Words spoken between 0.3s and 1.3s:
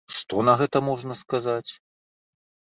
на гэта можна